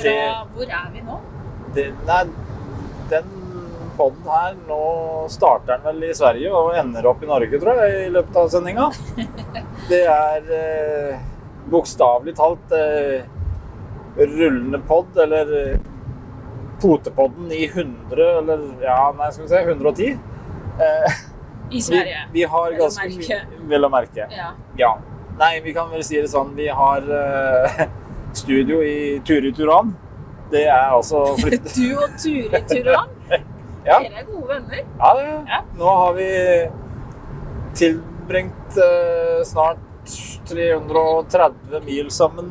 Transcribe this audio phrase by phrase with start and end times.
[0.00, 1.18] Fra hvor er vi nå?
[1.74, 2.22] det Nei,
[3.10, 3.28] den
[3.98, 4.78] poden her Nå
[5.30, 8.48] starter den vel i Sverige og ender opp i Norge, tror jeg, i løpet av
[8.52, 8.88] sendinga.
[9.90, 11.20] Det er eh,
[11.70, 13.26] bokstavelig talt eh,
[14.16, 15.78] rullende pod, eller eh,
[16.80, 20.18] potepodden i 100, eller ja, nei, skal vi se, 110.
[20.80, 21.18] Eh,
[21.70, 22.26] I Sverige.
[22.32, 23.40] vi har Vel å ganske merke.
[23.72, 24.28] Vel å merke.
[24.34, 24.52] Ja.
[24.80, 24.92] Ja.
[25.40, 26.54] Nei, vi kan vel si det sånn.
[26.56, 27.84] Vi har eh,
[28.36, 29.94] studio i Turi Turan.
[30.50, 33.08] Det er altså flyttet Du og Turi Turan,
[33.86, 34.80] Ja, dere er gode venner.
[35.00, 35.60] ja, det, Ja.
[35.78, 36.26] nå har vi
[37.74, 39.78] tilbringt eh, snart
[40.50, 42.50] 330 mil sammen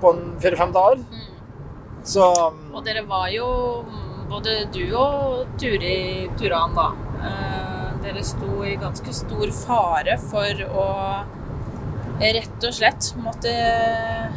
[0.00, 1.02] på en fire-fem dager.
[1.10, 1.26] Mm.
[2.04, 2.24] Så
[2.72, 3.48] Og dere var jo
[3.84, 6.90] mm, både du og Turi Turan, da.
[7.20, 7.66] eh,
[8.00, 10.86] Dere sto i ganske stor fare for å
[12.20, 13.52] rett og slett måtte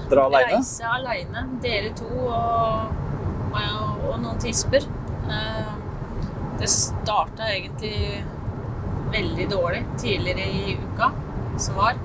[0.10, 0.58] Dra alene?
[0.60, 2.94] reise aleine, dere to og,
[3.52, 4.86] og, og noen tisper.
[5.30, 5.74] Eh,
[6.60, 8.24] Det starta egentlig
[9.14, 11.10] veldig dårlig tidligere i uka
[11.60, 11.98] som var.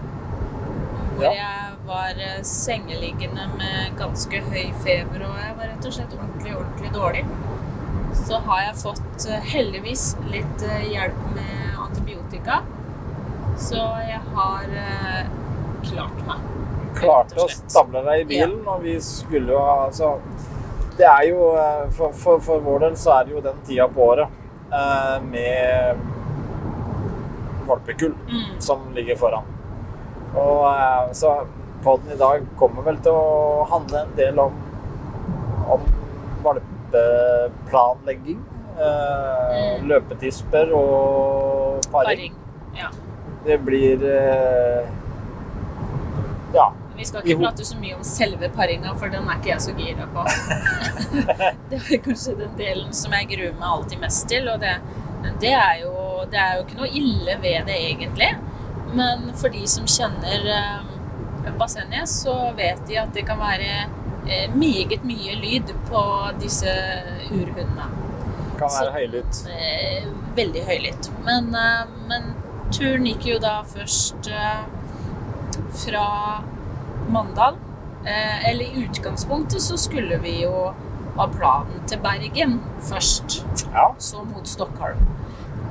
[1.15, 1.33] Hvor Ja.
[1.33, 6.57] jeg var eh, sengeliggende med ganske høy feber, og jeg var rett og slett ordentlig,
[6.57, 7.25] ordentlig dårlig.
[8.19, 12.63] Så har jeg fått eh, heldigvis litt hjelp med antibiotika.
[13.59, 14.65] Så jeg har
[15.83, 16.39] klart meg.
[16.99, 20.15] klarte å stable deg i bilen, og vi skulle jo ha altså,
[20.99, 23.87] Det er jo eh, for, for, for vår del så er det jo den tida
[23.95, 24.29] på året
[24.73, 25.97] eh, med
[27.69, 28.59] valpekull Mm.
[28.59, 29.45] som ligger foran.
[30.35, 31.37] Og eh, så
[31.85, 34.53] podden i dag kommer vel til å handle en del om,
[35.71, 35.81] om
[36.45, 38.41] valpeplanlegging.
[38.79, 39.17] Eh,
[39.49, 39.89] Mm.
[39.89, 42.05] Løpetisper og paring.
[42.05, 42.35] Paring.
[42.79, 42.91] Ja.
[43.45, 44.85] Det blir eh,
[46.55, 46.73] Ja.
[46.99, 49.75] Vi skal ikke prate så mye om selve paringa, for den er ikke jeg så
[49.79, 50.25] gira på.
[51.71, 54.75] det er kanskje den delen som jeg gruer meg alltid mest til, og det,
[55.43, 55.93] det, er jo,
[56.33, 58.33] det er jo ikke noe ille ved det egentlig.
[58.99, 63.71] Men for de som kjenner eh, bassenget, så vet de at det kan være
[64.27, 66.03] eh, meget mye lyd på
[66.43, 66.73] disse
[67.31, 67.91] urhundene.
[68.59, 69.45] Kan være høylytt.
[69.55, 71.11] Eh, veldig høylytt.
[71.29, 72.33] Men, eh, men
[72.75, 74.67] turen gikk jo da først eh,
[75.73, 76.07] fra
[77.09, 77.55] Mandal.
[78.05, 80.73] Eh, eller i utgangspunktet så skulle vi jo
[81.17, 83.43] ha planen til Bergen først.
[83.73, 83.95] Ja.
[83.99, 85.01] Så mot Stockholm.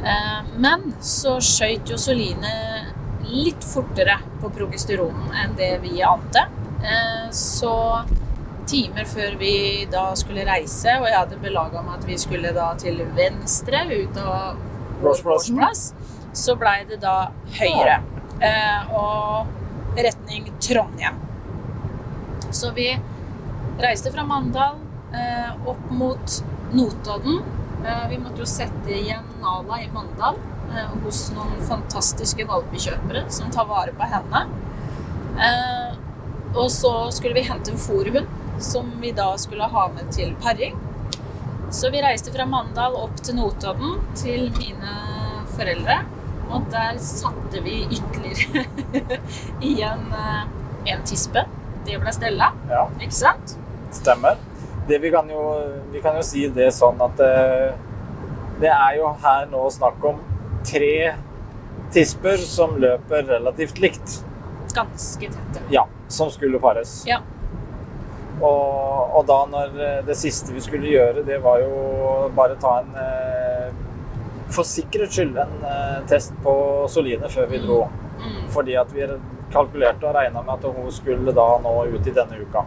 [0.03, 2.53] Eh, men så skøyt jo Soline
[3.27, 6.45] litt fortere på progesteronen enn det vi ante.
[6.83, 8.03] Eh, så
[8.67, 12.73] timer før vi da skulle reise, og jeg hadde belaga meg at vi skulle da
[12.79, 14.59] til venstre ut av
[14.99, 15.95] vår Gårdsplassen.
[16.35, 18.01] så blei det da høyre.
[18.91, 19.56] Og
[19.97, 21.15] retning Trondheim.
[22.51, 22.99] Så vi
[23.79, 24.75] reiste fra Mandal
[25.13, 27.41] eh, opp mot Notodden.
[27.85, 30.39] Eh, vi måtte jo sette igjen Nala i Mandal
[30.73, 34.43] eh, hos noen fantastiske valpekjøpere som tar vare på henne.
[35.37, 35.95] Eh,
[36.55, 40.77] og så skulle vi hente en fòrhund som vi da skulle ha med til paring.
[41.71, 44.95] Så vi reiste fra Mandal opp til Notodden til mine
[45.57, 45.99] foreldre.
[46.47, 48.63] Og der satte vi ytterligere
[49.69, 50.43] igjen eh,
[50.93, 51.43] en tispe.
[51.87, 52.85] Det ble Stella, ja.
[52.99, 53.57] ikke sant?
[53.95, 54.39] Stemmer.
[54.87, 55.43] Det vi, kan jo,
[55.91, 57.71] vi kan jo si det sånn at eh,
[58.61, 60.21] det er jo her nå snakk om
[60.67, 61.13] tre
[61.93, 64.19] tisper som løper relativt likt.
[64.75, 65.63] Ganske tette.
[65.73, 67.01] Ja, som skulle pares.
[67.07, 67.19] Ja.
[68.37, 72.79] Og, og da når eh, det siste vi skulle gjøre, det var jo bare ta
[72.83, 72.95] en
[74.53, 76.53] For sikkerhets skyld en eh, test på
[76.91, 77.81] Soline før vi dro.
[78.17, 78.45] Mm.
[78.53, 79.07] Fordi at vi
[79.53, 82.63] kalkulerte og regna med at hun skulle da nå ut i denne uka.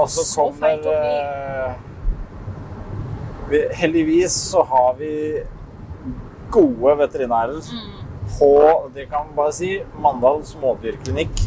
[0.00, 1.72] Og så kommer eh,
[3.50, 5.14] vi, Heldigvis så har vi
[6.50, 7.96] gode veterinærer Mm.
[8.38, 11.40] på det kan man bare si, Mandal smådyrklinikk.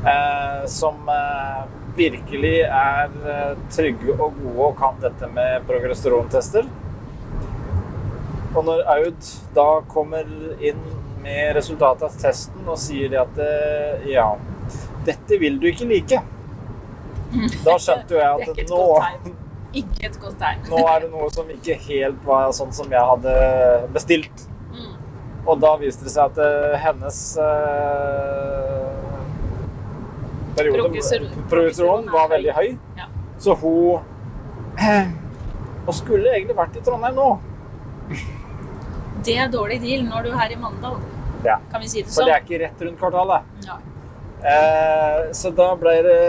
[0.00, 1.64] Eh, som eh,
[1.96, 6.64] virkelig er eh, trygge og gode og kan dette med progesterontester.
[8.50, 10.26] Og når Aud da kommer
[10.58, 10.80] inn
[11.22, 14.32] med resultatet av testen og sier at eh, ja,
[15.06, 16.18] dette vil du ikke like,
[17.66, 18.82] da skjønte jo jeg at nå.
[19.70, 20.64] Ikke et godt tegn.
[20.66, 23.34] nå er det noe som ikke helt var sånn som jeg hadde
[23.94, 24.42] bestilt.
[24.74, 24.96] Mm.
[25.44, 28.90] Og da viste det seg at eh, hennes eh,
[30.58, 32.68] periode var veldig høy.
[32.98, 33.06] Ja.
[33.38, 34.02] Så hun
[35.88, 37.30] Og skulle egentlig vært i Trondheim nå.
[39.24, 41.00] Det er dårlig deal når du er her i Mandal.
[41.44, 41.58] Ja.
[41.72, 42.14] Kan vi si det sånn?
[42.14, 42.30] For sånn?
[42.30, 43.50] det er ikke rett rundt kvartalet.
[43.66, 43.78] Ja.
[44.50, 46.20] Eh, så da ble det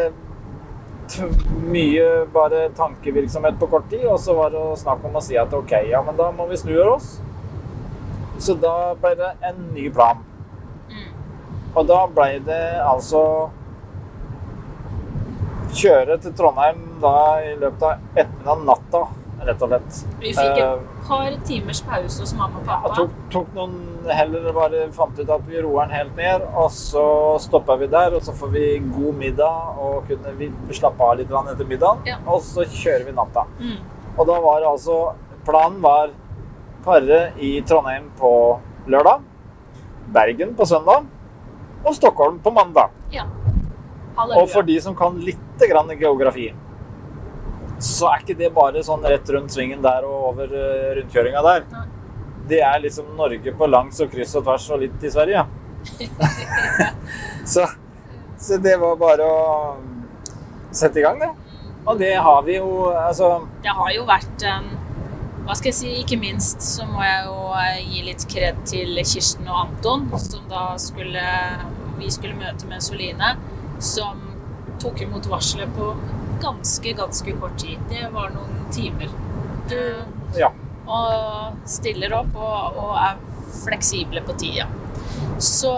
[1.72, 5.54] mye bare tankevirksomhet på kort tid, og så var det snakk om å si at
[5.56, 7.14] OK, ja, men da må vi snu oss.
[8.42, 10.24] Så da ble det en ny plan.
[10.92, 11.10] Mm.
[11.76, 13.24] Og da ble det altså
[15.72, 17.16] Kjøre til Trondheim da
[17.48, 19.04] i løpet av ettermiddag natta,
[19.46, 20.00] rett og slett.
[20.20, 22.96] Vi fikk Eh, et par timers pause hos mamma og pappa.
[22.96, 23.74] tok, tok noen
[24.10, 27.06] heller bare fant ut at vi roer den helt ned, og så
[27.40, 31.30] stoppa vi der, og så får vi god middag og kunne vi slappe av litt
[31.32, 32.18] etter middagen, Ja.
[32.28, 33.46] og så kjører vi natta.
[33.60, 33.78] Mm.
[34.18, 35.14] Og da var altså
[35.46, 36.10] Planen var
[36.86, 39.22] pare i Trondheim på lørdag,
[40.14, 41.06] Bergen på søndag
[41.86, 42.92] og Stockholm på mandag.
[43.12, 43.24] Ja.
[44.38, 46.54] Og for de som kan litt grann geografi,
[47.82, 51.64] så er ikke det bare sånn rett rundt svingen der og over eh, rundkjøringa der.
[51.72, 51.86] Nei.
[52.52, 55.46] Det er liksom Norge på langs og kryss og tvers og litt i Sverige.
[57.54, 57.66] så,
[58.38, 59.40] så det var bare å
[60.72, 61.32] sette i gang, det.
[61.86, 64.68] Og det har vi jo Altså Det har jo vært um,
[65.48, 69.00] Hva skal jeg si, ikke minst så må jeg jo eh, gi litt kred til
[69.02, 71.24] Kirsten og Anton, som da skulle
[71.98, 73.34] Vi skulle møte med Soline,
[73.82, 74.22] som
[74.82, 75.96] tok imot varselet på
[76.42, 77.80] ganske, ganske kort tid.
[77.90, 79.12] Det var noen timer.
[79.70, 79.78] Du
[80.40, 80.50] Ja.
[80.88, 83.18] og stiller opp og, og er
[83.64, 84.66] fleksible på tida.
[85.40, 85.72] Så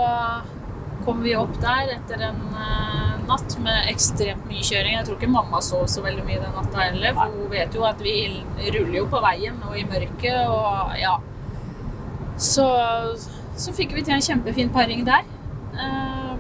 [1.06, 4.95] kom vi opp der etter en eh, natt med ekstremt mye kjøring.
[4.98, 7.83] Jeg tror ikke mamma sov så veldig mye den natta heller, for hun vet jo
[7.88, 8.15] at vi
[8.71, 11.18] ruller jo på veien og i mørket og ja.
[12.38, 12.65] Så,
[13.60, 15.27] så fikk vi til en kjempefin paring der.
[15.75, 16.33] Eh,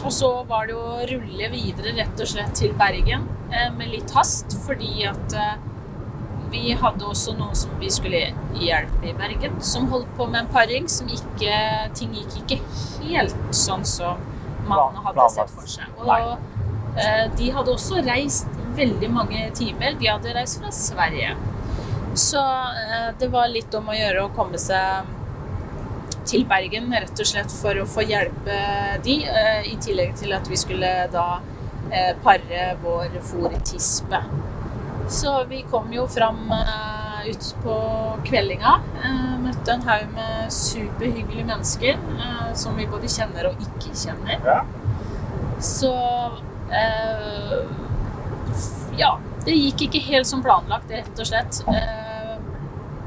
[0.00, 3.26] og så var det å rulle videre rett og slett til Bergen
[3.76, 5.58] med litt hast, fordi at eh,
[6.50, 8.22] vi hadde også noen som vi skulle
[8.58, 11.58] hjelpe i Bergen, som holdt på med en paring som ikke
[11.98, 12.58] Ting gikk ikke
[13.04, 14.18] helt sånn som
[14.70, 16.02] man hadde sett for seg.
[16.02, 19.96] Og eh, de hadde også reist veldig mange timer.
[19.98, 21.32] De hadde reist fra Sverige.
[22.18, 25.16] Så eh, det var litt om å gjøre å komme seg
[26.30, 28.58] til Bergen, rett og slett for å få hjelpe
[29.04, 31.40] de, eh, i tillegg til at vi skulle da
[31.90, 34.20] eh, pare vår fòrtispe.
[35.10, 37.76] Så vi kom jo fram eh, ut på
[38.28, 38.76] kveldinga.
[39.04, 44.38] Eh, møtte en haug med superhyggelige mennesker eh, som vi både kjenner og ikke kjenner.
[44.46, 44.60] Ja.
[45.60, 45.92] Så
[46.72, 47.58] eh,
[49.00, 49.14] Ja,
[49.46, 51.62] det gikk ikke helt som planlagt, rett og slett.
[51.70, 52.34] Eh,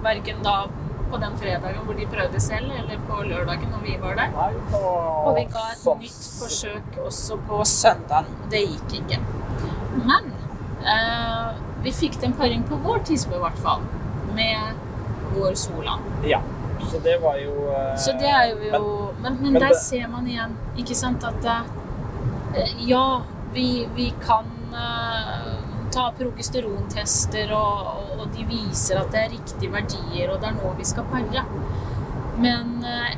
[0.04, 0.66] Verken da
[1.13, 4.33] på den fredagen hvor de prøvde selv, eller på lørdagen når vi var der.
[4.80, 8.31] Og, vi ga et sånn- nytt forsøk også på søndagen.
[8.51, 9.19] Det gikk ikke.
[10.07, 10.31] Men
[10.81, 11.51] eh,
[11.86, 13.86] vi fikk til en paring på vår tispe, i hvert fall.
[14.33, 14.81] Med
[15.36, 16.01] vår Solan.
[16.27, 16.42] Ja.
[16.89, 18.57] Så det var jo eh, Så det er jo
[19.21, 23.21] Men, men, men der det- ser man igjen, ikke sant, at eh, Ja,
[23.54, 25.32] vi, vi kan eh,
[25.94, 30.56] ta progesterontester, og, og, og de viser at det er riktige verdier, og det er
[30.57, 31.44] nå vi skal pare.
[32.42, 33.14] Men eh,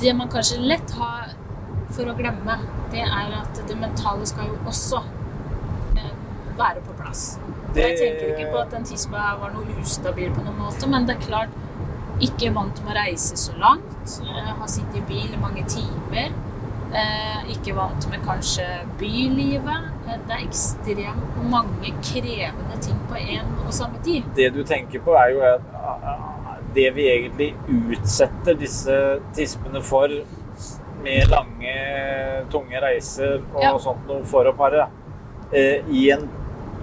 [0.00, 1.32] det man kanskje lett har
[1.92, 2.56] for å glemme,
[2.92, 5.02] det er at det mentale skal jo også
[5.98, 6.12] eh,
[6.60, 7.24] være på plass.
[7.72, 7.82] Det...
[7.88, 11.18] Jeg tenker ikke på at den tispa var noe ustabil på noen måte, men det
[11.18, 11.58] er klart
[12.22, 14.18] ikke vant med å reise så langt.
[14.22, 16.32] eh, Har sittet i bil i mange timer.
[17.48, 18.66] Ikke vant med kanskje
[19.00, 19.91] bylivet.
[20.08, 24.22] Eh, Det er ekstremt mange krevende ting på en og samme tid.
[24.36, 28.96] Det du tenker på, er jo at ah, det vi egentlig utsetter disse
[29.36, 30.08] tispene for
[31.02, 31.74] med lange,
[32.50, 33.72] tunge reiser og Ja.
[33.78, 34.86] sånt noe for å pare,
[35.52, 36.28] eh, i en,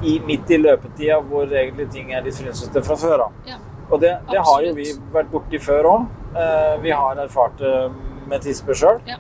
[0.04, 3.32] i, midt i løpetida hvor egentlig ting er litt frynsete fra før av.
[3.48, 3.56] Ja.
[3.90, 6.06] Og det, det har jo vi vært borti før òg.
[6.36, 7.92] Eh, vi har erfart det
[8.28, 9.00] med tisper sjøl.
[9.08, 9.18] Ja.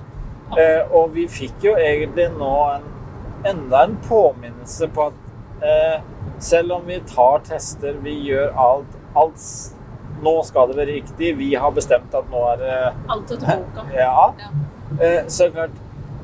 [0.57, 2.83] Eh, og vi fikk jo egentlig nå en,
[3.43, 6.01] enda en påminnelse på at eh,
[6.39, 9.43] selv om vi tar tester, vi gjør alt, alt
[10.19, 11.29] Nå skal det være riktig.
[11.37, 12.77] Vi har bestemt at nå er det
[13.07, 13.85] Alt etter boka.
[13.95, 14.33] Ja.
[14.39, 14.49] Ja.
[14.99, 15.77] Eh, så klart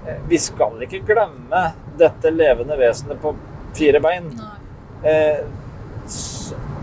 [0.08, 1.62] eh, Vi skal ikke glemme
[1.96, 3.32] dette levende vesenet på
[3.78, 4.28] fire bein.
[5.04, 5.46] Eh,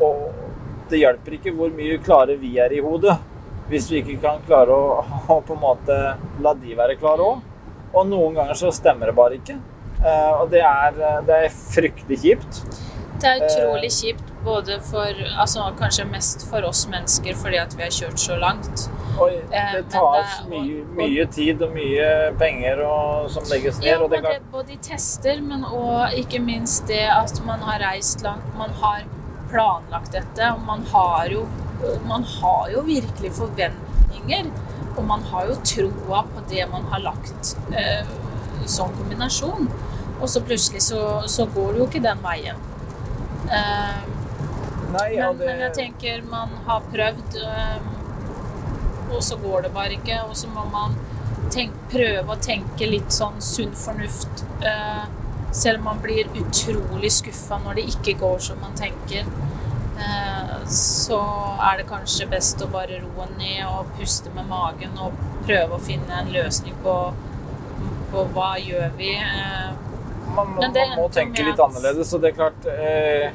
[0.00, 0.30] og
[0.88, 3.18] det hjelper ikke hvor mye klare vi er i hodet,
[3.68, 5.98] hvis vi ikke kan klare å, å på en måte
[6.44, 7.44] la de være klare òg.
[7.92, 9.58] Og noen ganger så stemmer det bare ikke.
[10.02, 12.62] Eh, og det er, det er fryktelig kjipt.
[13.22, 17.84] Det er utrolig kjipt både for Altså kanskje mest for oss mennesker fordi at vi
[17.84, 18.88] har kjørt så langt.
[19.20, 22.08] Og Eh, det tas tar det- mye, mye tid og mye
[22.40, 23.86] penger og, som legges ned.
[23.86, 24.42] Ja, og det kan...
[24.50, 28.48] både i tester, men òg ikke minst det at man har reist langt.
[28.58, 29.04] Man har
[29.50, 31.46] planlagt dette, og man har jo,
[32.08, 34.50] man har jo virkelig forventninger.
[34.96, 38.04] og man har jo troa på det man har lagt eh,
[38.66, 39.70] som kombinasjon.
[40.22, 42.60] Og så plutselig så, så går det jo ikke den veien.
[43.50, 44.02] Uh,
[44.92, 49.72] Nei, ja, men, det, men jeg tenker man har prøvd, uh, og så går det
[49.74, 50.20] bare ikke.
[50.28, 50.94] Og så må man
[51.50, 54.46] tenk, prøve å tenke litt sånn sunn fornuft.
[54.62, 55.10] Uh,
[55.52, 59.26] selv om man blir utrolig skuffa når det ikke går som man tenker.
[60.02, 61.20] Eh, så
[61.60, 65.82] er det kanskje best å bare roe ned og puste med magen og prøve å
[65.82, 66.96] finne en løsning på,
[68.12, 69.12] på hva gjør vi.
[69.20, 69.91] Eh,
[70.36, 73.28] man, det man må tenke litt annerledes, og det er klart eh,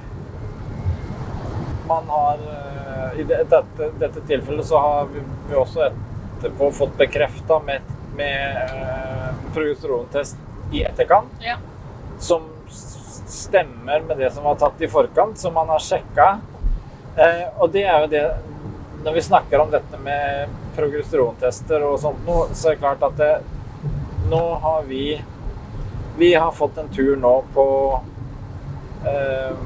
[1.87, 3.63] Man har eh, I dette,
[3.99, 10.37] dette tilfellet så har vi, vi også etterpå fått bekrefta med, med eh, progesterontest
[10.75, 11.55] i etterkant, ja.
[12.19, 16.27] som stemmer med det som var tatt i forkant, som man har sjekka.
[17.15, 18.25] Eh, og det er jo det
[19.05, 23.17] Når vi snakker om dette med progesterontester og sånt nå, så er det klart at
[23.17, 23.29] det,
[24.27, 25.03] nå har vi
[26.17, 27.65] Vi har fått en tur nå på
[29.05, 29.57] eh,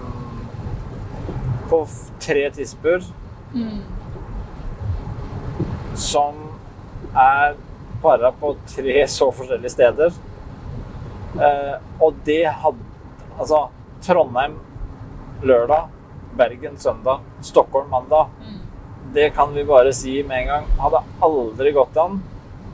[1.70, 1.86] På
[2.20, 3.03] tre tisper
[3.53, 3.81] Mm.
[5.96, 6.36] som
[7.15, 7.55] er
[8.01, 10.13] para på tre så forskjellige steder.
[11.36, 12.88] Eh, og det hadde
[13.39, 13.60] Altså
[14.05, 14.55] Trondheim
[15.43, 15.89] lørdag,
[16.38, 18.27] Bergen søndag, Stockholm mandag.
[18.39, 18.58] Mm.
[19.13, 20.65] Det kan vi bare si med en gang.
[20.79, 22.22] Hadde aldri gått an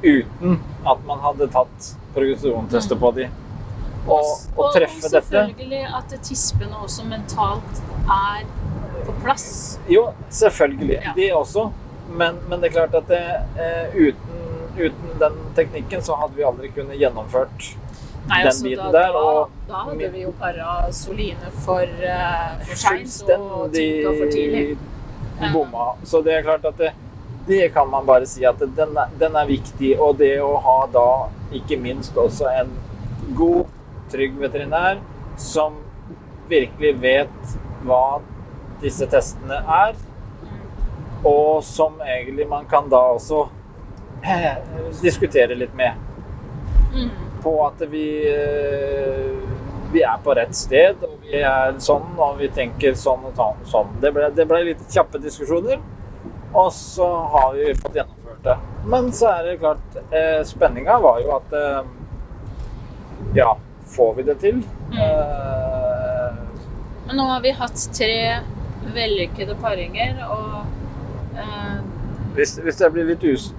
[0.04, 3.30] uten at man hadde tatt progresjonstester på de.
[4.08, 8.46] Og, og treffe og dette selvfølgelig at tispene også mentalt er
[9.06, 9.48] på plass.
[9.92, 11.02] Jo, selvfølgelig.
[11.04, 11.14] Ja.
[11.16, 11.70] De også.
[12.10, 13.24] Men, men det er klart at det,
[13.60, 14.46] eh, uten,
[14.78, 17.74] uten den teknikken så hadde vi aldri kunnet gjennomført
[18.28, 19.18] Nei, den altså, biten da, der.
[19.18, 24.78] Og da hadde vi jo para Soline for, uh, for seint og tykka for tidlig.
[25.54, 25.92] bomma.
[26.04, 26.92] Så det er klart at det,
[27.48, 29.94] det kan man bare si at den er, den er viktig.
[30.00, 31.08] Og det å ha da
[31.56, 32.74] ikke minst også en
[33.38, 33.66] god,
[34.12, 35.00] trygg veterinær
[35.38, 35.80] som
[36.50, 38.20] virkelig vet hva
[38.82, 39.96] disse testene er,
[41.26, 43.48] og som egentlig man kan da også
[44.24, 44.58] eh,
[45.02, 46.04] diskutere litt med
[46.94, 47.10] Mm.
[47.44, 49.36] på at vi, eh,
[49.92, 53.36] vi er på rett sted, og vi er sånn, og vi tenker sånn og
[53.68, 53.92] sånn.
[54.02, 55.80] Det, ble, det ble litt kjappe diskusjoner,
[56.54, 58.56] og så har vi fått gjennomført det.
[58.88, 61.84] Men så er det klart, eh, spenninga var jo at eh,
[63.36, 63.58] Ja,
[63.96, 64.58] får vi det til?
[64.94, 66.34] Eh,
[67.08, 68.18] Men nå har vi hatt tre
[68.96, 70.66] vellykkede paringer, og
[71.38, 71.78] uh,
[72.36, 73.50] hvis, hvis jeg blir litt us,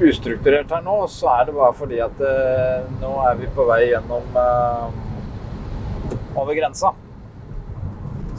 [0.00, 3.82] ustrukturert her nå, så er det bare fordi at uh, nå er vi på vei
[3.90, 4.24] gjennom
[6.40, 6.92] over grensa.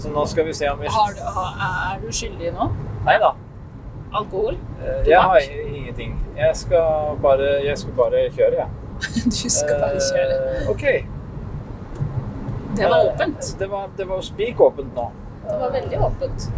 [0.02, 2.70] Så nå skal vi se om vi har du, er du skyldig nå?
[3.06, 3.34] Nei da.
[4.18, 4.58] Alkohol?
[4.82, 6.16] eh, Jeg har ingenting.
[6.36, 8.81] Jeg skal bare, jeg skal bare kjøre, jeg.
[9.26, 10.36] Du skal bare kjøre.
[10.62, 10.86] Eh, OK.
[12.78, 13.56] Det var Eh, åpent.
[13.60, 15.12] Det var, det var jo spik nå.
[15.48, 16.52] Det var veldig åpent.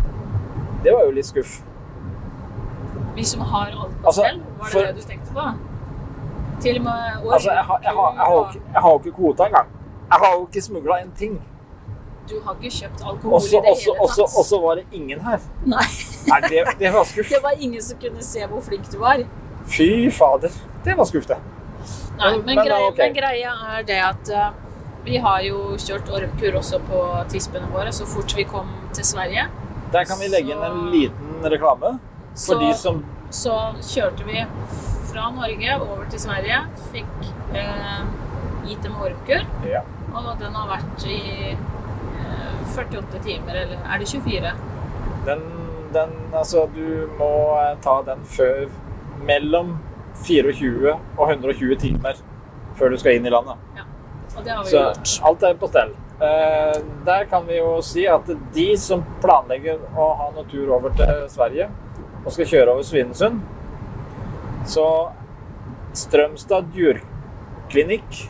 [0.84, 1.62] Det var jo litt skuff.
[3.16, 5.48] Vi som har alt på Altså, stell, var det for- det du tenkte på?
[6.62, 9.12] Til og med Altså, jeg har, jeg har, jeg har, jo ikke- jeg har ikke
[9.12, 9.68] kvota engang.
[10.12, 11.42] Jeg har jo ikke smugla en ting.
[12.30, 14.38] Du har ikke kjøpt alkohol også, i det også, hele tatt.
[14.40, 15.40] og så var det ingen her.
[15.66, 15.88] Nei,
[16.28, 17.30] Nei, det, det var skuff.
[17.36, 19.18] det var ingen som kunne se hvor flink du var.
[19.66, 20.50] Fy fader.
[20.86, 21.38] Det var skuff, det.
[22.17, 23.08] Nei, Men- men, greia, okay.
[23.08, 24.51] men greia er det at uh,
[25.03, 27.00] vi har jo kjørt ormkur også på
[27.32, 29.48] tispene våre så fort vi kom til Sverige.
[29.91, 31.98] Der kan vi legge inn en liten reklame
[32.34, 33.03] for Så, de som
[33.34, 34.46] så kjørte vi
[35.12, 36.62] fra Norge over til Sverige,
[36.93, 37.27] fikk
[37.58, 38.00] eh,
[38.65, 39.82] gitt dem ormkur, Ja.
[40.13, 41.20] og den har vært i
[41.53, 44.53] eh, 48 timer, eller er det 24?
[45.25, 45.43] Den,
[45.93, 47.29] den Altså, du må
[47.60, 48.70] eh, ta den før
[49.24, 49.75] Mellom
[50.24, 52.20] 24 og 120 timer
[52.77, 53.58] før du skal inn i landet.
[54.38, 55.12] Og det har vi Så gjort.
[55.29, 55.91] alt er på stell.
[56.24, 60.89] Eh, der kan vi jo si at de som planlegger å ha noen tur over
[60.98, 61.70] til Sverige
[62.25, 63.41] og skal kjøre over Svinesund,
[64.65, 64.86] så
[65.93, 68.24] Strømstad dyrklinikk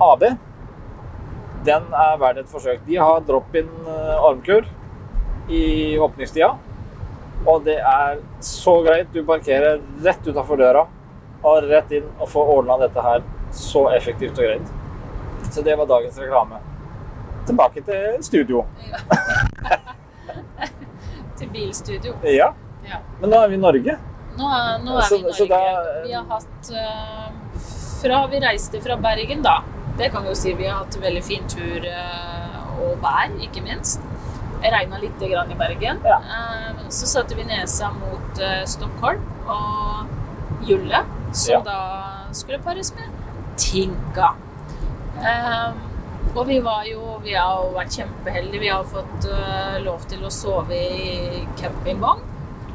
[0.00, 0.22] AB,
[1.66, 2.80] den er verdt et forsøk.
[2.86, 4.64] De har drop-in eh, armkur
[5.50, 6.54] i åpningstida.
[7.46, 9.10] Og det er så greit.
[9.12, 10.86] Du parkerer rett utafor døra
[11.46, 13.22] og rett inn og få ordna dette her
[13.54, 14.72] så effektivt og greit.
[15.54, 16.58] Så det var dagens reklame.
[17.46, 18.64] Tilbake til studio.
[21.38, 22.14] Til bilstudio.
[22.24, 22.52] Ja,
[22.86, 22.98] Ja.
[23.20, 23.96] men nå er vi i Norge.
[24.38, 25.48] Nå er, nå er Så- vi i Norge.
[25.48, 27.30] da- vi har hatt uh,
[28.02, 29.62] Fra vi reiste fra Bergen, da.
[29.98, 30.52] Det kan vi jo si.
[30.54, 34.00] Vi har hatt veldig fin tur uh, og vær, ikke minst.
[34.62, 36.00] Det regna litt grann i Bergen.
[36.04, 36.18] Ja.
[36.18, 40.06] Uh, så satte vi nesa mot eh, Stockholm og
[40.64, 41.60] Julle, som Ja.
[41.60, 43.04] da skulle pares med
[43.56, 44.32] Tigga.
[45.16, 45.76] Um,
[46.36, 48.60] og vi var jo Vi har jo vært kjempeheldige.
[48.60, 52.20] Vi har fått uh, lov til å sove i campingvogn.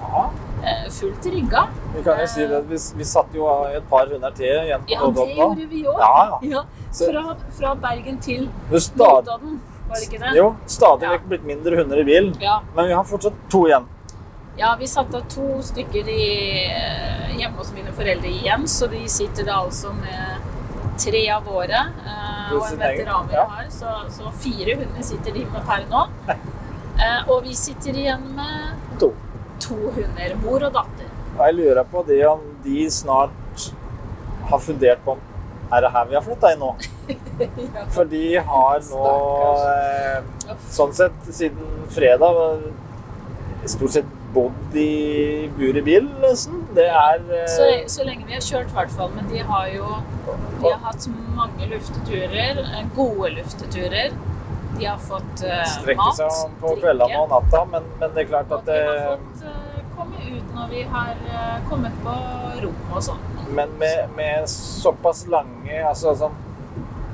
[0.02, 0.30] Ja.
[0.62, 1.68] Uh, fullt rigga.
[1.96, 4.92] Vi kan jo si det, vi, vi satt jo et par hunder til igjen på
[4.94, 6.00] Ja, det gjorde vi òg.
[6.00, 6.64] Ja, ja.
[6.92, 10.34] Fra, fra Bergen til Notodden, var det ikke det?
[10.38, 12.60] jo, stadig vekk blitt mindre hunder i bilen, Ja.
[12.76, 13.86] men vi har fortsatt to igjen.
[14.58, 19.02] Ja, vi satte av to stykker i, eh, hjemme hos mine foreldre igjen, så de
[19.12, 20.50] sitter da altså med
[21.02, 23.68] tre av våre eh, og en veteran vi har.
[23.74, 26.08] Så, så fire hunder sitter de med per nå.
[27.02, 29.08] Eh, og vi sitter igjen med To.
[29.64, 31.08] to hunder, mor og datter.
[31.40, 33.64] Jeg lurer på det om de snart
[34.52, 35.24] har fundert på om
[35.72, 36.72] er det her vi har flytta inn nå?
[37.78, 37.86] ja.
[37.96, 39.06] For de har nå
[39.72, 46.64] eh, sånn sett siden fredag eh, stort sett bodd i bur i bil, nesten.
[46.76, 49.12] Det er eh, så, så lenge vi har kjørt, i hvert fall.
[49.16, 49.88] Men de har jo
[50.62, 54.16] de har hatt mange lufteturer, eh, gode lufteturer.
[54.78, 58.30] De har fått uh, Strekke mat, seg på kveldene og natta, men, men det er
[58.32, 62.16] klart at de har fått uh, komme ut når vi har uh, kommet på
[62.64, 63.28] rom og sånn.
[63.52, 66.40] Men med, med såpass lange altså sånn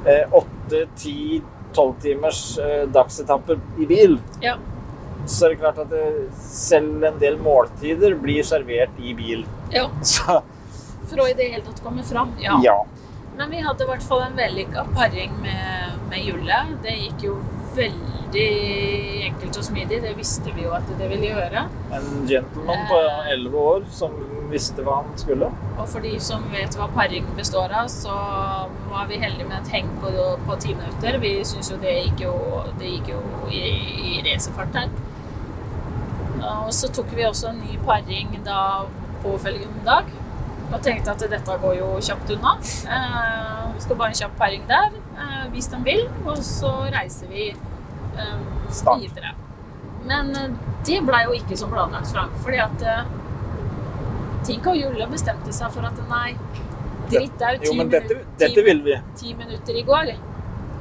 [0.08, 1.42] åtte, ti,
[1.76, 4.56] tolv timers uh, dagsetapper i bil, Ja.
[5.28, 6.04] Så er det klart at det,
[6.40, 9.46] selv en del måltider blir servert i bil.
[9.74, 9.90] ja.
[10.02, 10.42] Så
[11.08, 12.34] For å i det hele tatt komme fram.
[12.44, 12.58] Ja.
[12.64, 12.78] ja.
[13.38, 16.58] Men vi hadde i hvert fall en vellykka paring med, med Julle.
[16.84, 17.36] Det gikk jo
[17.78, 18.48] veldig
[19.28, 20.02] enkelt og smidig.
[20.04, 21.68] Det visste vi jo at det ville gjøre.
[21.96, 23.00] En gentleman på
[23.36, 24.18] elleve år som
[24.52, 25.52] visste hva han skulle.
[25.78, 28.16] Og for de som vet hva paring består av, så
[28.90, 30.12] var vi heldige med et heng på,
[30.48, 31.20] på ti minutter.
[31.24, 32.34] Vi syns jo det gikk jo,
[32.80, 33.22] det gikk jo
[33.52, 33.64] i,
[34.16, 34.92] i racerfart her.
[36.44, 38.86] Og så tok vi også en ny paring da
[39.24, 40.10] påfølgende dag.
[40.68, 42.58] Og tenkte at dette går jo kjapt unna.
[42.92, 46.04] Eh, vi skal bare en kjapp paring der, eh, hvis de vil.
[46.26, 48.36] Og så reiser vi eh,
[49.00, 49.34] videre.
[50.08, 50.34] Men
[50.88, 52.36] det blei jo ikke som planlagt, Frank.
[52.44, 52.84] Fordi at
[54.48, 56.36] Tink og Julle bestemte seg for at nei,
[57.12, 60.12] dritt, det er jo Jo, ti, dette, minu- dette ti, ti minutter i går.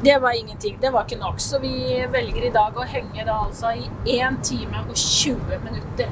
[0.02, 0.78] Det var ingenting.
[0.80, 1.38] Det var ikke nok.
[1.40, 6.10] Så vi velger i dag å henge da altså i 1 time og 20 minutter.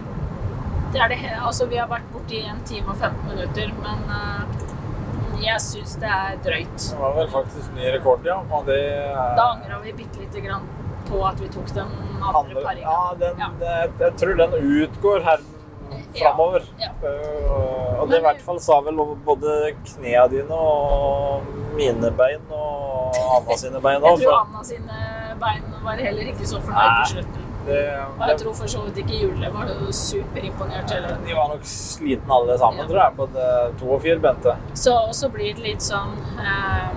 [0.95, 4.05] Det er det, altså vi har vært borte i 1 time og 15 minutter, men
[4.09, 6.77] uh, jeg syns det er drøyt.
[6.93, 8.39] Det var vel faktisk ny rekord, ja.
[8.63, 10.69] Er- Da angra vi bitte lite grann
[11.09, 11.91] på at vi tok den
[12.23, 12.81] andre andre, paringa.
[12.87, 13.49] ja, den, Ja.
[13.59, 15.39] det- jeg tror den utgår her
[16.19, 16.67] framover.
[16.81, 16.91] Ja.
[17.03, 19.55] Uh, og det i hvert fall sa vel både
[19.95, 25.01] knærne dine og mine bein og Anna sine bein Jeg tror Anna sine
[25.41, 27.51] bein var heller ikke så fornøyd til slutten.
[27.65, 31.17] Og jeg tror for så vidt ikke Julie var superimponert heller.
[31.25, 32.87] De var nok slitne alle sammen, Ja.
[32.91, 33.13] tror jeg.
[33.17, 33.47] Både
[33.81, 34.57] to og fire bente.
[34.75, 36.93] Så og så blir det litt sånn eh,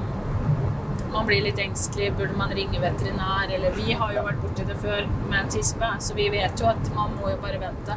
[1.11, 2.11] Man blir litt engstelig.
[2.17, 3.47] Burde man ringe veterinær?
[3.49, 6.67] Eller vi har jo vært borti det før med en tispe, så vi vet jo
[6.67, 7.95] at man må jo bare vente.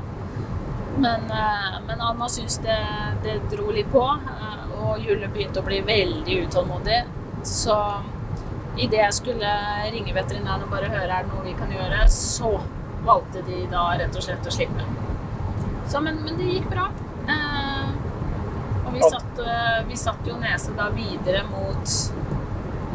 [1.01, 2.79] Men, eh, men Anna syntes det,
[3.25, 6.99] det dro litt på, eh, og Julle begynte å bli veldig utålmodig.
[7.49, 7.77] Så
[8.77, 9.53] idet jeg skulle
[9.93, 12.53] ringe veterinæren og bare høre er det noe vi kan gjøre, så
[13.07, 14.85] valgte de da rett og slett å slippe.
[15.91, 16.91] Så, men, men det gikk bra.
[17.31, 17.89] Eh,
[18.85, 19.41] og vi satt,
[19.89, 21.97] vi satt jo nese da videre mot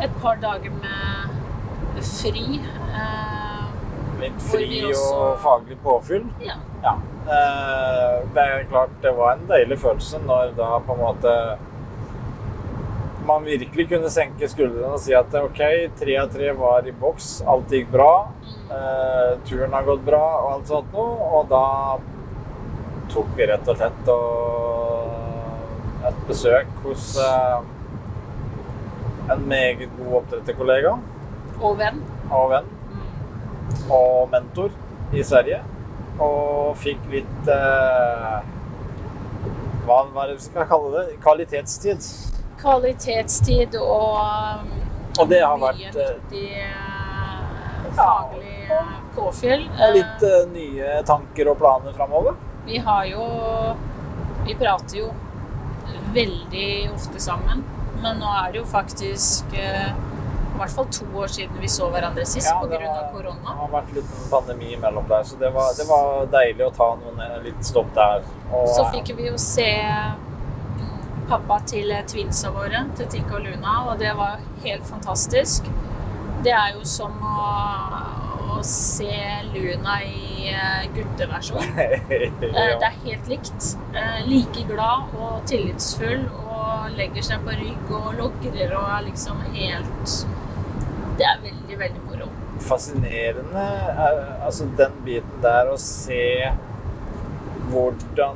[0.03, 2.59] et par dager med fri.
[2.59, 3.65] Eh,
[4.21, 6.29] Litt fri også- og faglig påfyll.
[6.45, 6.55] ja.
[6.83, 6.97] Ja.
[7.25, 11.31] Eh, Det er klart det var en deilig følelse når da på en måte
[13.25, 15.57] man virkelig kunne senke skuldrene og si at OK,
[15.97, 18.27] tre av tre var i boks, alt gikk bra.
[18.69, 21.15] eh, turen har gått bra og alt sånt noe.
[21.39, 21.97] Og da
[23.09, 27.59] tok vi rett og slett og et besøk hos eh,
[29.33, 30.93] en meget god oppdretterkollega
[31.61, 32.03] Og venn.
[32.31, 33.91] og venn Mm.
[33.91, 34.69] og mentor
[35.13, 35.63] i Sverige.
[36.21, 38.37] Og fikk litt eh,
[39.85, 41.17] Hva er det vi skal kalle det?
[41.23, 42.07] Kvalitetstid.
[42.61, 44.71] Kvalitetstid og um,
[45.19, 48.81] Og det har mye vært, eh, nyttig eh, faglig ja,
[49.15, 49.67] påfyll.
[49.75, 52.39] Og litt eh, nye tanker og planer framover.
[52.65, 53.27] Vi har jo
[54.45, 55.11] Vi prater jo
[56.15, 57.63] veldig ofte sammen,
[58.01, 59.89] men nå er det jo faktisk eh,
[60.55, 62.79] i hvert fall to år siden vi så hverandre sist Ja, pga.
[63.13, 63.41] korona.
[63.45, 66.89] Det har vært litt pandemi imellom der, så det var, det var deilig å ta
[67.01, 68.23] noen eh, litt stopp der.
[68.51, 73.77] Og, Så fikk vi jo se mm, pappa til twinsa våre, til Tinka og Luna,
[73.91, 75.67] og det var helt fantastisk.
[76.45, 77.45] Det er jo som å,
[78.55, 79.11] å se
[79.53, 81.63] Luna i eh, gutteversjon.
[82.55, 83.71] Eh, Det er helt likt.
[83.97, 89.41] Eh, Like glad og tillitsfull og legger seg på rygg og logrer og er liksom
[89.55, 90.13] helt
[91.17, 92.27] Det er veldig, veldig moro.
[92.59, 93.63] Fascinerende
[94.07, 96.51] er, altså den biten der å se
[97.71, 98.35] hvordan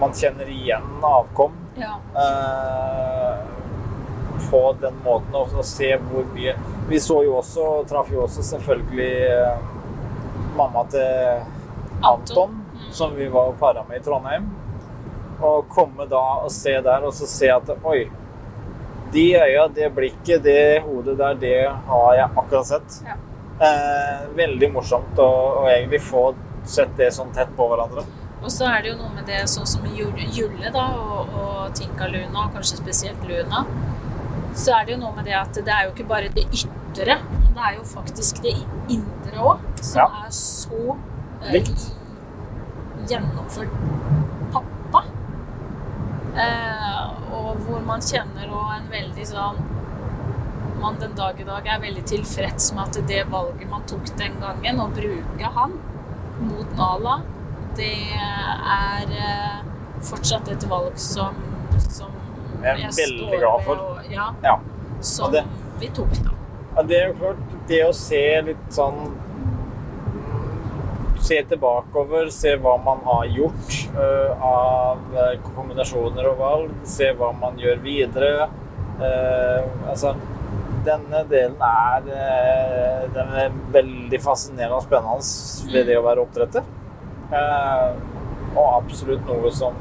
[0.00, 1.94] man kjenner igjen avkom Ja.
[2.16, 3.38] eh,
[4.50, 6.54] på den måten, og se hvor mye
[6.88, 9.58] Vi så jo også, og traff jo også selvfølgelig eh,
[10.56, 11.42] mamma til
[12.04, 12.92] Anton, Mm.
[12.92, 14.44] som vi var para med i Trondheim.
[15.40, 18.04] Og komme da og se der, og så se at oi,
[19.16, 21.54] de øya, det blikket, det hodet der, det
[21.88, 23.00] har jeg akkurat sett.
[23.06, 23.16] Ja.
[23.66, 25.28] Eh, veldig morsomt å,
[25.62, 26.28] å egentlig få
[26.68, 28.04] sett det sånn tett på hverandre.
[28.42, 32.06] Og så er det jo noe med det sånn som Julle da, og, og Tinka
[32.12, 33.64] Luna, og kanskje spesielt Luna,
[34.56, 37.16] så er det jo noe med det at det er jo ikke bare det ytre,
[37.32, 38.54] men det er jo faktisk det
[38.92, 40.06] indre òg, som Ja.
[40.26, 40.96] er så
[41.48, 41.72] eh,
[43.08, 43.72] gjennomført
[44.52, 45.02] pappa.
[46.36, 46.65] Eh,
[47.36, 49.58] og hvor man kjenner òg en veldig sånn
[50.80, 54.34] Man den dag i dag er veldig tilfreds med at det valget man tok den
[54.42, 55.72] gangen, å bruke han
[56.44, 57.14] mot Nala,
[57.78, 59.62] det er eh,
[60.04, 61.38] fortsatt et valg som,
[61.88, 62.12] som
[62.62, 63.80] Jeg er veldig glad for.
[63.86, 64.58] Og, ja, Ja.
[65.00, 65.46] som Og det-
[65.80, 66.30] vi tok, da.
[66.76, 68.20] Ja, det er jo klart, det å se
[68.50, 69.00] litt sånn
[71.26, 76.76] Se tilbakeover, se hva man har gjort uh, av eh, kombinasjoner og valg.
[76.86, 78.46] Se hva man gjør videre.
[79.00, 80.14] Uh, altså,
[80.86, 86.68] denne delen er, uh, den er veldig fascinerende og spennende ved det å være oppdretter.
[88.56, 89.74] Og absolutt noe som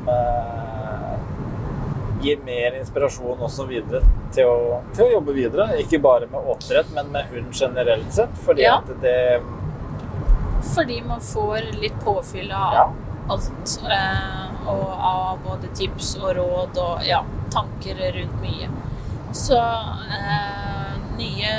[2.25, 4.01] gir mer inspirasjon også videre
[4.33, 5.67] til å, til å jobbe videre.
[5.81, 8.33] Ikke bare med oppdrett, men med hund generelt sett.
[8.47, 8.79] Fordi Ja.
[8.81, 9.41] at det
[10.73, 12.85] Fordi man får litt påfyll av Ja.
[13.29, 13.79] alt.
[13.89, 17.19] Eh, og av både tips og råd og ja,
[17.53, 18.69] tanker rundt mye.
[19.35, 21.53] Så eh, nye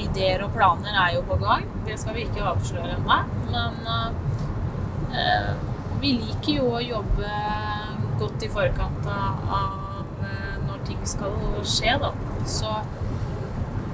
[0.00, 1.64] ideer og planer er jo på gang.
[1.86, 3.18] Det skal vi ikke avsløre ennå.
[3.52, 3.74] Men
[5.14, 5.52] eh,
[6.02, 7.30] vi liker jo å jobbe
[8.20, 11.34] godt i forkant av eh, når ting skal
[11.66, 12.10] skje, da.
[12.46, 12.70] Så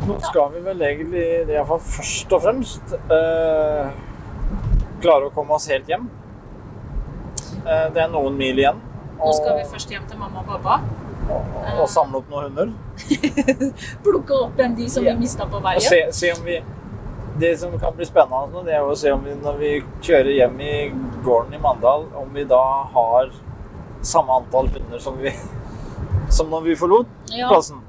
[0.07, 3.91] Nå skal vi vel egentlig i hvert fall først og fremst eh,
[5.03, 6.07] klare å komme oss helt hjem.
[7.67, 8.81] Eh, det er noen mil igjen.
[9.21, 10.81] nå skal vi først hjem til mamma og pappa.
[11.31, 12.73] og, og samle opp noen hunder.
[14.07, 15.13] Plukke opp igjen de som Ja.
[15.15, 15.81] vi mista på Og veien.
[15.85, 16.61] se, se om vi
[17.41, 19.69] Det som kan bli spennende nå, det er å se om vi når vi
[20.05, 20.73] kjører hjem i
[21.25, 22.59] gården i Mandal, om vi da
[22.93, 23.31] har
[24.03, 25.31] samme antall hunder som vi
[26.37, 27.81] som når vi forlot Ja, plassen.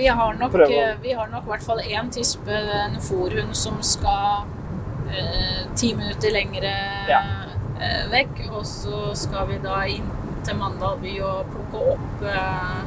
[0.00, 3.76] Vi har nok eh, Vi har nok i hvert fall én tispe, en forhund, som
[3.84, 4.46] skal
[5.12, 6.72] eh, ti minutter lengre
[7.10, 7.20] Ja.
[7.80, 8.46] eh, vekk.
[8.56, 10.08] Og så skal vi da inn
[10.46, 12.80] til Mandal by og plukke opp eh.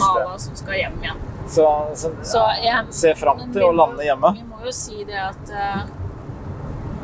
[0.00, 1.18] Mala som skal hjem igjen.
[1.46, 4.32] Så, så, Så jeg se fram til å må- lande hjemme.
[4.38, 5.82] Vi må jo si det at eh,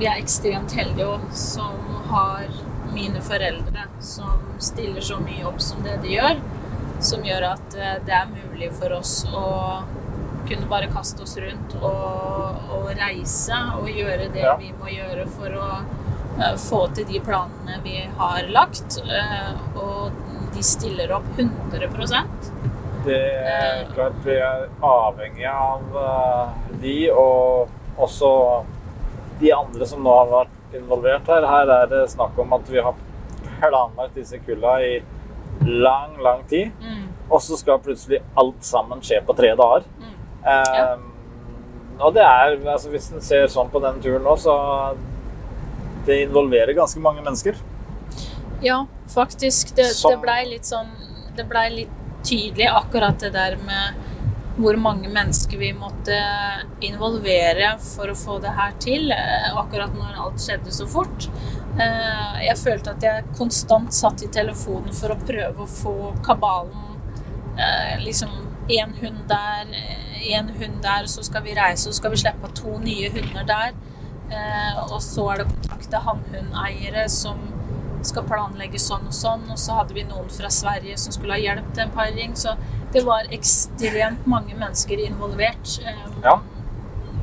[0.01, 2.49] vi er ekstremt heldige også, som har
[2.93, 6.41] mine foreldre som stiller så mye opp som det de gjør.
[7.03, 9.47] Som gjør at eh, det er mulig for oss å
[10.49, 14.57] kunne bare kaste oss rundt og, og reise og gjøre det Ja.
[14.61, 18.99] vi må gjøre for å uh, få til de planene vi har lagt.
[19.07, 20.11] Uh, og
[20.53, 22.51] de stiller opp 100%
[23.07, 23.21] Det
[23.53, 28.33] er klart vi er avhengig av uh, de, og også
[29.41, 31.47] de andre som nå har vært involvert her.
[31.49, 32.95] Her er det snakk om at vi har
[33.63, 34.95] planlagt disse kulla i
[35.67, 36.71] lang, lang tid.
[36.83, 39.87] mm, Og så skal plutselig alt sammen skje på tre dager.
[39.99, 40.13] mm.
[40.53, 40.97] Eh,
[42.03, 44.55] Og det er, altså hvis en ser sånn på den turen nå, så
[46.07, 47.55] det involverer ganske mange mennesker.
[48.63, 49.75] Ja, faktisk.
[49.77, 50.89] Det, Som- det blei litt sånn
[51.37, 51.91] Det blei litt
[52.25, 53.95] tydelig akkurat det der med
[54.59, 56.13] hvor mange mennesker vi måtte
[56.85, 59.11] involvere for å få det her til.
[59.13, 61.29] eh, Akkurat når alt skjedde så fort.
[61.81, 66.92] Eh, Jeg følte at jeg konstant satt i telefonen for å prøve å få kabalen
[68.03, 68.31] Liksom
[68.69, 69.67] én hund der,
[70.23, 73.45] én hund der, så skal vi reise, og så skal vi slippe to nye hunder
[73.49, 73.73] der.
[74.33, 77.41] Eh, og så er det kontakte hannhundeiere som
[78.03, 79.45] skal planlegge sånn og sånn.
[79.53, 82.33] Og så hadde vi noen fra Sverige som skulle ha hjelp til en paring.
[82.39, 82.55] Så
[82.95, 86.39] det var ekstremt mange mennesker involvert eh, Ja.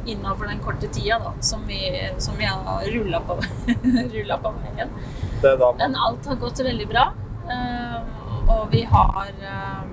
[0.05, 1.79] innenfor den korte tida da, som vi,
[2.17, 3.35] som vi har rulla på,
[4.43, 4.89] på veien.
[5.77, 7.09] Men alt har gått veldig bra.
[7.49, 7.99] eh,
[8.49, 9.83] Og vi har eh,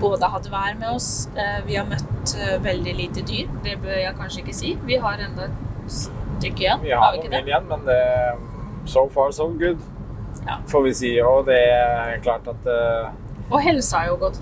[0.00, 3.48] både hatt vær med oss, eh, vi har møtt eh, veldig lite dyr.
[3.64, 4.74] Det bør jeg kanskje ikke si.
[4.88, 6.82] Vi har enda et stykke igjen.
[6.84, 7.40] Vi har vi noen ikke det?
[7.42, 8.00] mil igjen, men det
[8.88, 9.80] so far so good,
[10.46, 10.58] Ja.
[10.68, 11.14] får vi si.
[11.20, 13.10] Og det er klart at uh...
[13.50, 14.38] Og helsa har jo gått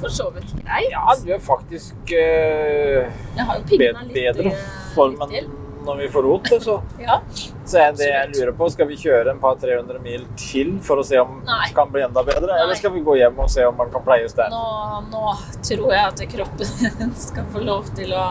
[0.00, 0.90] for så vidt greit.
[0.90, 3.06] Ja, du er faktisk uh,
[3.36, 4.52] Jeg har jo bed, pigna litt, bedre
[4.94, 7.20] form enn når vi forlot det, så, Ja.
[7.64, 8.68] så er det jeg lurer på.
[8.70, 11.66] Skal vi kjøre en par 300 mil til for å se om Nei.
[11.68, 12.46] det kan bli enda bedre?
[12.52, 12.60] Nei.
[12.64, 14.50] Eller skal vi gå hjem og se om man kan pleies der?
[14.50, 14.64] Nå,
[15.10, 18.28] nå tror jeg at kroppen skal få lov til å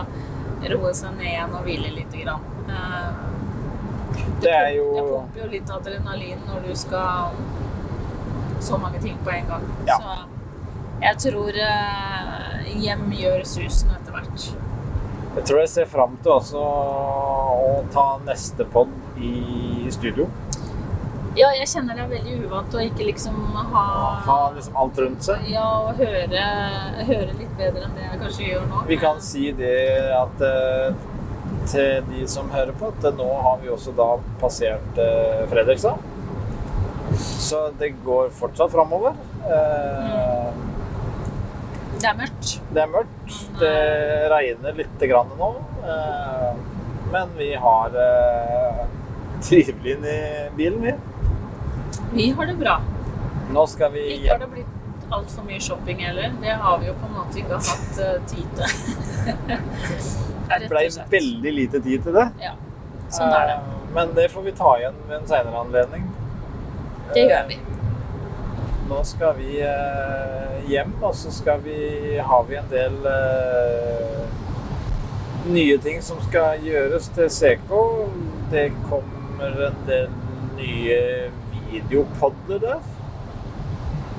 [0.70, 2.12] roe seg ned igjen og hvile litt.
[2.12, 2.42] Grann.
[2.68, 3.26] Eh,
[4.40, 7.32] Det er Det jo pumper jo litt adrenalin når du skal
[8.60, 9.62] så mange ting på en gang.
[9.88, 9.96] Ja.
[9.96, 10.18] Så
[11.00, 14.50] jeg tror eh, hjem gjør susen etter hvert.
[15.36, 18.90] Jeg tror jeg ser fram til også å ta neste pod
[19.22, 20.26] i studio.
[21.38, 23.36] Ja, jeg kjenner det er veldig uvant å ikke liksom
[23.70, 23.84] ha
[24.26, 25.44] Ha liksom alt rundt seg.
[25.52, 26.42] Ja, og høre,
[27.06, 28.82] høre litt bedre enn det jeg kanskje gjør nå.
[28.90, 29.76] Vi kan si det
[30.16, 31.04] at eh,
[31.70, 34.08] til de som hører på, at nå har vi også da
[34.42, 36.02] passert eh, Fredrikstad.
[37.20, 39.14] Så det går fortsatt framover.
[39.46, 40.39] Eh,
[42.00, 42.50] Det er mørkt.
[42.74, 43.34] Det er mørkt.
[43.60, 43.72] Det
[44.32, 45.50] regner lite grann nå.
[45.84, 46.50] eh,
[47.12, 48.82] Men vi har eh,
[49.42, 50.16] trivelig inni
[50.56, 50.94] bilen, vi.
[52.12, 52.78] Vi har det bra.
[53.50, 56.32] Nå skal vi Ikke har det blitt altfor mye shopping heller.
[56.40, 58.68] Det har vi jo på en måte ikke hatt eh, tid til.
[60.50, 60.80] Det ble
[61.12, 62.24] veldig lite tid til det.
[62.42, 62.56] Ja,
[63.14, 63.58] sånn er det.
[63.60, 66.08] Eh, Men det får vi ta igjen ved en senere anledning.
[67.14, 67.58] Det gjør vi.
[68.90, 71.76] Nå skal vi eh, hjem, og så skal vi,
[72.18, 74.24] har vi en del eh,
[75.46, 77.70] nye ting som skal gjøres til CK.
[78.50, 80.10] Det kommer en del
[80.58, 80.98] nye
[81.70, 82.82] videopodder der.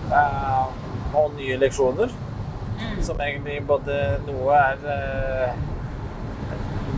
[0.08, 0.66] Eh,
[1.20, 2.16] og nye leksjoner.
[2.80, 3.04] Mm.
[3.04, 5.56] Som egentlig både noe er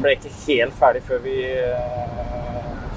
[0.03, 1.39] Ble ikke helt ferdig før vi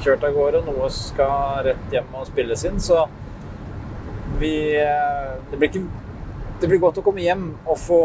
[0.04, 0.60] kjørte av gårde.
[0.60, 2.82] og Noe skal rett hjem og spilles inn.
[2.82, 3.06] Så
[4.40, 5.85] vi eh, det, blir ikke,
[6.61, 8.01] det blir godt å komme hjem og få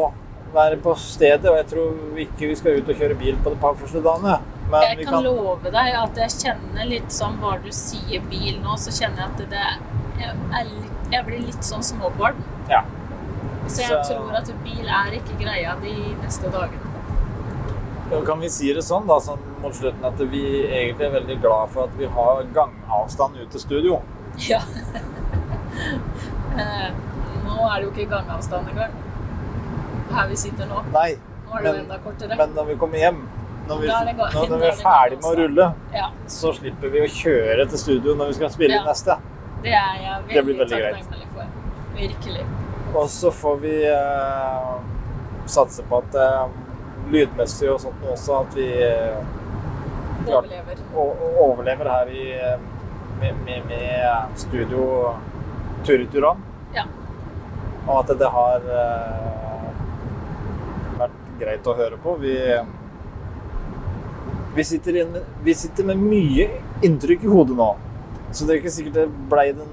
[0.56, 1.48] være på stedet.
[1.52, 4.40] Og jeg tror ikke vi skal ut og kjøre bil på de par første dagene.
[4.72, 8.22] Men Jeg vi kan kan love deg at jeg kjenner litt sånn Bare du sier
[8.32, 9.66] bil nå, så kjenner jeg at det
[10.22, 12.40] jeg, er litt, jeg blir litt sånn småbarn.
[12.70, 12.86] Ja.
[13.68, 16.88] Så jeg Så- tror at bil er ikke greia de neste dagene.
[18.26, 21.70] Kan vi si det sånn da, sånn mot slutten at vi egentlig er veldig glad
[21.70, 24.02] for at vi har gangavstand ut til studio.
[24.38, 24.62] Ja.
[26.60, 26.88] Eh,
[27.46, 28.92] nå er det jo ikke gangavstand engang.
[30.12, 30.82] Her vi sitter nå.
[30.94, 31.12] Nei,
[31.48, 32.38] Nå er det jo enda kortere.
[32.38, 33.22] men når vi kommer hjem,
[33.68, 37.00] når vi, er når, når vi er ferdig med å rulle, Ja, så slipper vi
[37.06, 38.84] å kjøre til studio når vi skal spille Ja.
[38.88, 39.18] neste.
[39.64, 40.96] det er jeg Det blir veldig veldig greit.
[40.96, 41.46] takknemlig for.
[41.96, 42.46] Virkelig.
[42.96, 44.72] Og så får vi eh,
[45.46, 46.48] satse på at eh,
[47.12, 49.22] lydmessig og sånt også at vi eh,
[50.26, 50.82] klart Overlever.
[50.96, 52.58] o- o- overlever her i, eh,
[53.22, 55.14] med, med, med studio
[55.88, 56.42] Turituran.
[56.76, 56.86] Ja.
[57.88, 59.70] Og at det har eh,
[61.00, 62.16] vært greit å høre på.
[62.22, 62.36] Vi,
[64.56, 65.16] vi, sitter inn,
[65.46, 66.50] vi sitter med mye
[66.86, 67.72] inntrykk i hodet nå.
[68.32, 69.72] Så det er ikke sikkert det ble den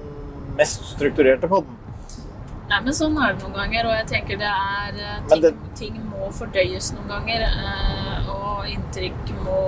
[0.59, 1.75] mest strukturerte podden.
[2.69, 5.55] Nei, men sånn er det noen ganger, og jeg tenker det er eh, ting, det-
[5.79, 9.61] ting må fordøyes noen ganger, eh, og inntrykk må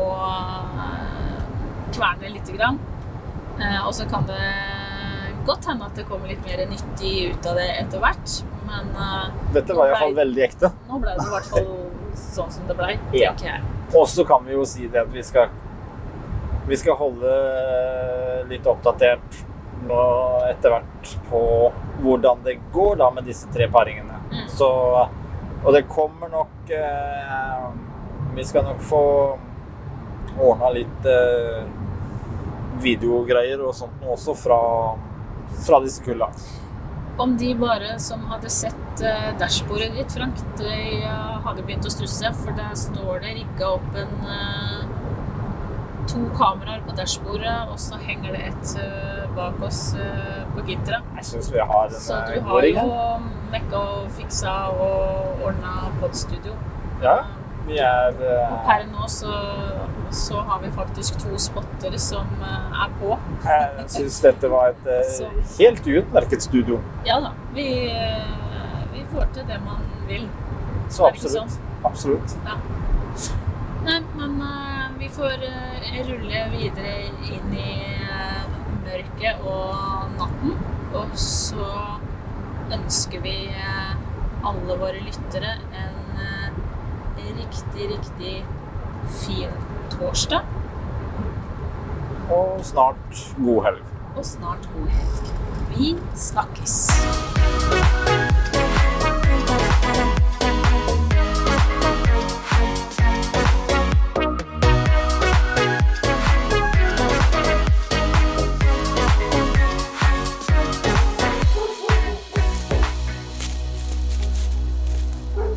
[1.95, 2.77] kverne lite grann.
[3.85, 4.37] Og så kan det
[5.45, 8.35] godt hende at det kommer litt mer nyttig ut av det etter hvert,
[8.67, 10.71] men eh, Dette var iallfall veldig ekte.
[10.89, 11.69] nå ble det i hvert fall
[12.21, 13.31] sånn som det blei, Ja.
[13.33, 13.61] tenker jeg.
[13.95, 15.49] Og så kan vi jo si det at vi skal
[16.69, 17.31] Vi skal holde
[18.47, 19.39] litt oppdatert
[19.87, 20.01] nå
[20.47, 21.39] etter hvert på
[22.03, 24.19] hvordan det går da med disse tre paringene.
[24.31, 24.45] Mm.
[24.47, 24.67] Så
[25.63, 27.65] Og det kommer nok eh,
[28.35, 29.01] Vi skal nok få
[30.39, 31.65] ordna litt eh,
[32.81, 34.59] videogreier og sånt nå også fra,
[35.65, 36.31] fra disse kulla.
[37.21, 40.77] Om de bare som hadde sett eh, dashbordet ditt, Frank, de
[41.45, 44.79] hadde begynt å stusse, for der står det rigga opp en eh,
[46.09, 49.83] to kameraer på dashbordet, og så henger det et eh, bak oss
[50.55, 51.13] på gitteret.
[51.19, 52.87] Jeg syns vi har en Så du har jo
[53.53, 56.57] mekka og fiksa og ordna podstudio.
[57.03, 57.21] Ja,
[57.71, 59.33] vi er uh, per nå så,
[60.15, 63.17] så har vi faktisk to spotter som uh, er på.
[63.45, 66.81] Jeg syns dette var et uh, helt utmerket studio.
[67.07, 67.67] Ja da, vi,
[68.95, 70.27] vi får til det man vil.
[70.91, 71.37] Så absolutt.
[71.37, 71.77] Sånn?
[71.87, 72.35] absolutt.
[72.51, 73.37] Absolutt.
[73.81, 74.35] Nei, men
[74.99, 75.39] vi får
[76.05, 76.91] rulle videre
[77.25, 77.71] inn i
[78.83, 80.59] mørket og natten.
[80.91, 81.65] Og så
[82.75, 83.33] ønsker vi
[84.47, 85.90] alle våre lyttere en
[87.37, 88.45] riktig, riktig
[89.09, 89.49] fin
[89.89, 90.41] torsdag.
[92.31, 92.95] og snart
[93.43, 93.83] god helg.
[94.15, 95.33] Og snart god helg.
[95.77, 96.91] Vi snakkes.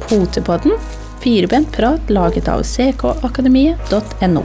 [0.08, 0.72] Potepodden,
[1.24, 4.44] firebent prat laget av ckakademiet.no.